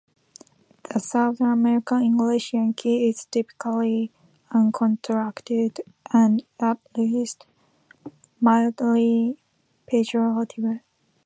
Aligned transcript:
The 0.89 0.99
Southern 0.99 1.51
American 1.51 2.01
English 2.01 2.53
"Yankee" 2.53 3.07
is 3.09 3.25
typically 3.29 4.11
uncontracted 4.51 5.79
and 6.11 6.43
at 6.59 6.79
least 6.97 7.45
mildly 8.39 9.37
pejorative. 9.87 10.81